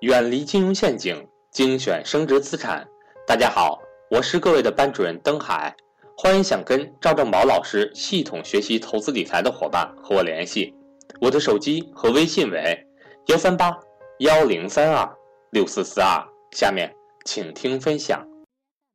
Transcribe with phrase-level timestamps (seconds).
[0.00, 2.86] 远离金融陷阱，精选升值资产。
[3.26, 5.74] 大家好，我是各位的班主任登海，
[6.16, 10.72] 欢迎想跟赵正宝老师系统学习投资理财的伙伴和我联系，
[11.20, 12.86] 我的手机和微信为
[13.26, 13.76] 幺三八
[14.20, 15.16] 幺零三二
[15.50, 16.24] 六四四二。
[16.52, 16.94] 下面
[17.24, 18.24] 请听分享。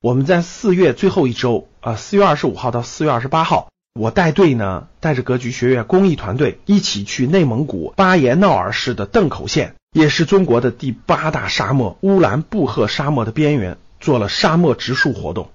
[0.02, 9.76] 我们在四月最后一周啊，四月二十五号到四月二十八号，我带队呢，带着格局学院公益团队一起去内蒙古巴彦淖尔市的邓口县。
[9.94, 15.52] 也是中国的第八大沙漠乌兰布和沙漠的边缘，做了沙漠植树活动。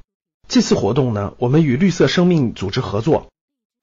[0.49, 3.29] 这次活动呢，我们与绿色生命组织合作，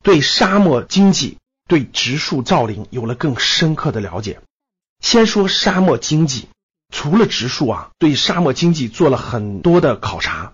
[0.02, 1.38] 对沙漠经济、
[1.68, 4.40] 对植树造林有了更深刻的了解。
[5.02, 6.48] 先说沙漠经济，
[6.92, 10.54] 除了植树啊，对沙漠经济做了很多的考察。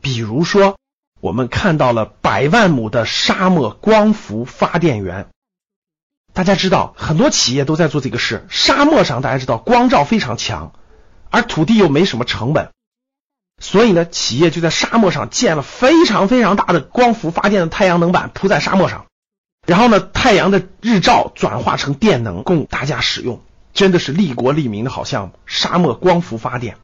[0.00, 0.78] 比如说，
[1.20, 5.28] 我们看到了百万亩的沙漠光伏发电园。
[6.36, 8.44] 大家知道，很多企业都在做这个事。
[8.50, 10.74] 沙漠上，大家知道光照非常强，
[11.30, 12.72] 而土地又没什么成本，
[13.58, 19.06] 所以呢，企业就在沙漠上建了非常非常大的光伏发电的太阳能板，铺在沙漠上，
[19.66, 23.40] 然后呢，太阳的日照转化成电能供大家使用，
[23.72, 25.38] 真的是利国利民的好项目。
[25.46, 26.76] 沙漠光伏发电，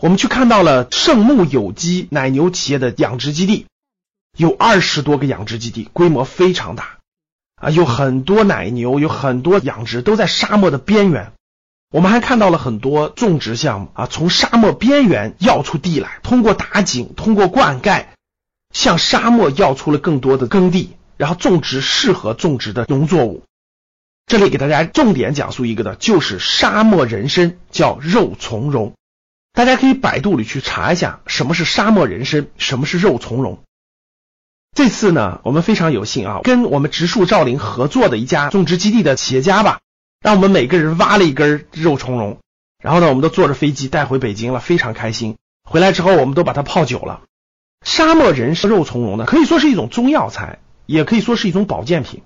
[0.00, 3.66] 我们去看到了圣牧有机奶牛企业的养殖基地，
[4.38, 7.00] 有二十多个养殖基地，规模非常大。
[7.62, 11.32] 啊，有很多奶牛，有很多养殖都在沙漠的边缘。
[11.92, 18.06] 我们还看到了很多种植项目啊，从沙漠边缘要出地来，通过打井，通过灌溉，
[18.74, 23.44] 向沙漠要出了更多的耕地，然后种植适合种植的农作物。
[24.26, 28.92] 这里给大家重点讲述一个的，就是沙漠人参，叫肉苁蓉。
[29.52, 33.60] 大家可以百度里去查一下，什么是沙漠人参，什么是肉苁蓉。
[34.74, 39.80] 这次呢，我们非常有幸啊，跟我们植树造林合作的一家种植基地的企业家吧，
[40.22, 42.38] 让我们每个人挖了一根肉苁蓉，
[42.82, 45.36] 然后呢，我们都坐着飞机带回北京了，非常开心。
[45.68, 47.20] 回来之后，我们都把它泡酒了。
[47.84, 52.22] 沙漠人参肉苁蓉呢，可以说是一种中药材，也可以说是一种保健品。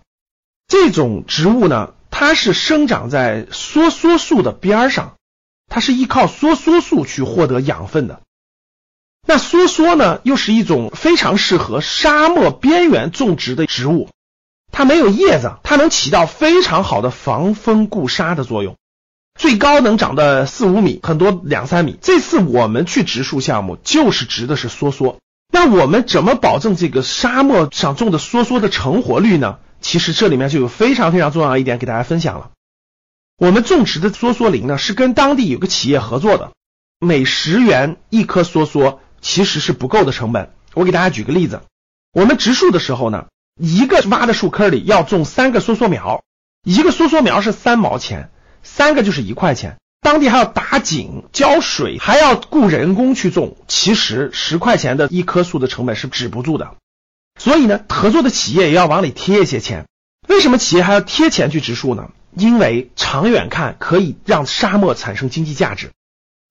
[0.68, 5.16] 这种植物呢，它是生长在梭梭树的边上，
[5.68, 8.20] 它是依靠梭梭树去获得养分的。
[9.28, 14.08] 那梭梭呢，又是一种非常适合沙漠边缘种植的植物。
[14.70, 18.76] 它没有叶子，它能起到非常好的防风固沙的作用，
[19.36, 21.98] 最高能长到四五米，很多两三米。
[22.00, 25.16] 这次我们去植树项目，就是植的是梭梭。
[25.50, 29.58] 那我们怎么保证这个沙漠上种的梭梭的成活率呢？
[29.80, 32.50] 其实这里面就有非常非常重要的一点给大家分享了。
[33.38, 36.52] 我们种植的梭梭林呢，是跟当地有个企业合作的，
[37.00, 38.98] 每十元一棵梭梭。
[39.26, 40.52] 其实是不够的成本。
[40.72, 41.62] 我给大家举个例子，
[42.12, 43.26] 我们植树的时候呢，
[43.60, 46.22] 一个挖的树坑里要种三个梭梭苗，
[46.62, 48.30] 一个梭梭苗是三毛钱，
[48.62, 49.78] 三个就是一块钱。
[50.00, 53.56] 当地还要打井、浇水，还要雇人工去种。
[53.66, 56.76] 其实十块钱的一棵树的成本是止不住的。
[57.40, 59.86] 所以呢，合作的企业也要往里贴一些钱。
[60.28, 62.10] 为什么企业还要贴钱去植树呢？
[62.36, 65.90] 因为长远看可以让沙漠产生经济价值。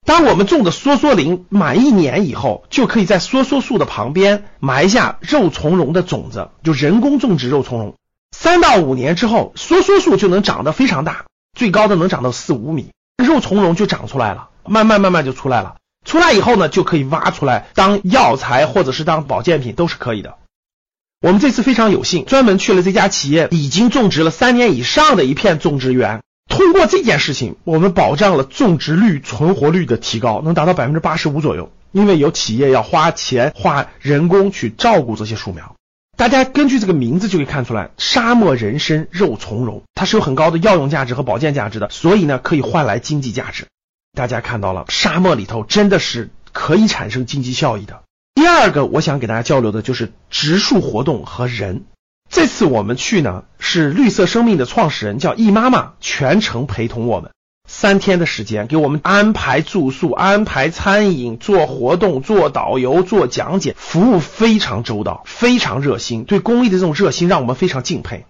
[0.06, 7.96] 当我们种的梭梭林满一年以后，就可以在梭梭树的旁边埋下肉苁蓉的种子，就人工种植肉苁蓉。
[8.32, 11.26] 三到五年之后，梭梭树就能长得非常大，
[11.58, 15.78] 最高的能长到四五米，肉苁蓉就长出来了，慢慢慢慢就出来了。
[16.06, 20.36] 出来以后呢，就可以挖出来当药材或者是当保健品都是可以的。
[21.20, 26.22] 我们这次非常有幸，专门去了这家企业已经种植了三年以上的一片种植园。
[26.47, 31.72] 通过这件事情，我们保障了种植率、存活率的提高，能达到百分之八十五左右。
[31.91, 35.75] 因为有企业要花钱、花人工去照顾这些树苗。
[36.17, 43.67] 大家根据这个名字就可以看出来，沙漠人参肉苁蓉，它是有很高的药用价值和保健价值的，所以呢，可以换来经济价值。
[44.13, 48.03] 大家看到了，沙漠里头真的是可以产生经济效益的。
[48.33, 51.85] 第二个，我想给大家交流的就是植树活动和人。
[52.30, 57.31] 这次我们去呢，是绿色生命的创始人叫易妈妈全程陪同我们，
[57.68, 66.25] 三天的时间给我们安排住宿、安排餐饮、做活动、做导游、做讲解，服务非常周到，非常热心。
[66.25, 68.25] 对公益的这种热心让我们非常敬佩。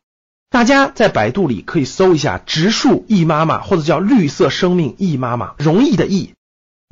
[0.51, 6.34] 大家在百度里可以搜一下“植树易妈妈”或者叫“绿色生命易妈妈”，容易的易。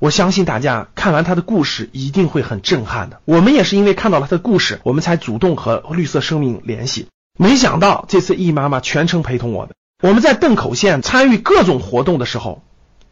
[0.02, 3.22] 我相信大家看完他的故事一定会很震撼的。
[3.26, 7.08] 我们也是因为看到了他的故事，我们才主动和绿色生命联系。
[7.40, 9.72] 没想到这次易妈妈全程陪同我们。
[10.02, 12.62] 我们在邓口县参与各种活动的时候，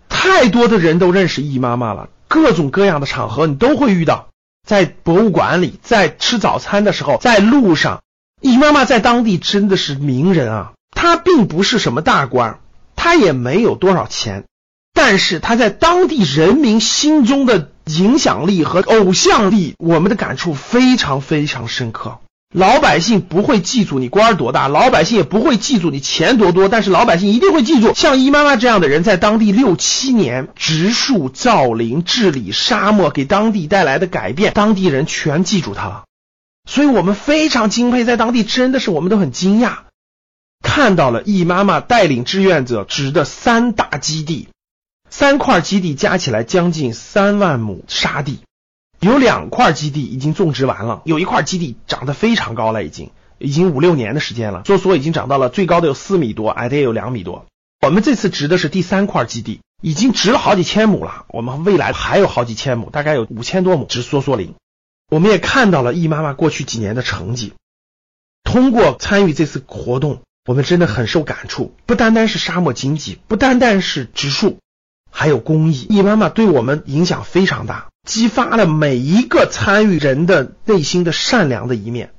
[0.10, 2.10] 太多的人都认识易妈妈了。
[2.28, 4.28] 各种各样的场合你都会遇到，
[4.68, 8.02] 在博物馆里，在吃早餐的时候，在路上，
[8.42, 10.74] 易妈妈在当地真的是名人啊。
[10.94, 12.60] 她并不是什么大官，
[12.96, 14.46] 她也没有多少钱。
[14.94, 22.20] 但是他在当地人民心中的影响力和偶像力，我们的感触非常非常深刻。
[22.54, 36.04] 老百姓不会记住你官儿多大，老百姓也不会记住你钱多多，但是老百姓一定会记住像易妈妈这样的人在当地六七年植树造林、治理沙漠，给当地带来的改变，当地人全记住他了。
[36.70, 39.78] 所以我们非常敬佩，在当地真的是我们都很惊讶，
[40.62, 44.50] 看到了易妈妈带领志愿者植的三大基地，
[45.12, 48.40] 三块基地加起来将近三万亩沙地。
[49.00, 57.46] 有两块基地已经种植完了，有一块基地长得非常高了，已经已经五六年的时间了，梭梭已经长到了最高的有四米多，矮的也有两米多。
[57.82, 64.54] 我们这次植的是第三块基地，已经植了好几千亩了，我们未来还有好几千亩，大概有五千多亩植梭梭林。
[65.10, 67.54] 我们也看到了易妈妈过去几年的成绩，
[68.44, 74.60] 通过参与这次活动，我们真的很受感触，不单单是沙漠经济，不单单是植树。
[75.22, 82.14] 还有公益，易妈妈对我们影响非常大，激发了每一个参与人的内心的善良的一面，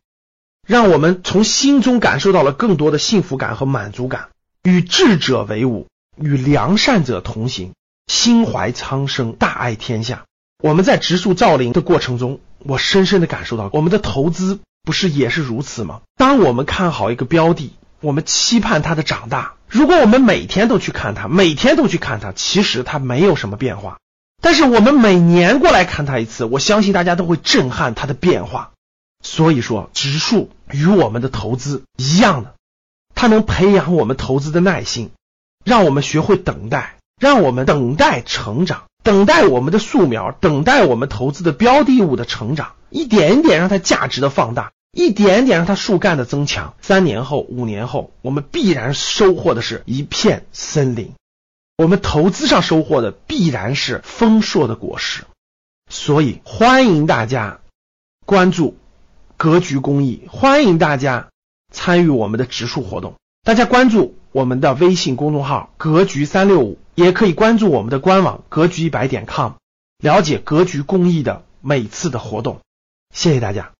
[0.69, 4.29] 让我们从心中感受到了更多的幸福感和满足感。
[4.63, 7.73] 与智者为伍，与良善者同行，
[8.07, 10.23] 心怀苍生，大爱天下。
[10.63, 16.03] 我们在植树造林的过程中，我深深的感受到，我们的投资不是也是如此吗？
[16.15, 17.73] 当我们看好一个标的。
[18.03, 19.55] 我们期盼它的长大。
[19.69, 23.99] 如果我们每天都去看它，每天都去看它，其实它没有什么变化。
[24.43, 28.73] 但是我们每年过来看它一次，我相信大家都会震撼它的变化。
[29.23, 32.55] 所以说，植树与我们的投资一样的，
[33.15, 35.11] 它能培养我们投资的耐心，
[35.65, 44.73] 让我们学会等待，让我们等待成长，等待我们的树苗，等待我们投资的标的物的成长，一点一点让它价值的放大。
[44.93, 51.13] 一点点让它树干的增强，三年后、五年后，我们必然收获的是一片森林。
[51.79, 55.25] 我们投资上收获的必然是丰硕的果实。
[55.91, 57.61] 所以，欢迎大家
[58.27, 58.77] 关注
[59.39, 61.31] 格局公益，欢迎大家
[61.73, 63.15] 参与我们的植树活动。
[63.43, 69.55] 大家关注我们的微信公众号“格局三六五”，也可以关注我们的官网“格局一百点 com”，
[69.99, 72.61] 了解格局公益的每次的活动。
[73.15, 73.73] 谢谢大家。